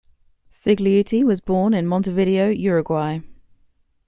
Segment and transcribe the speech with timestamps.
[0.51, 3.19] Cigliuti was born in Montevideo, Uruguay.